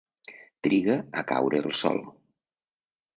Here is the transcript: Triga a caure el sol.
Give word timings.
Triga 0.67 0.95
a 1.21 1.23
caure 1.33 1.59
el 1.67 1.75
sol. 1.83 2.01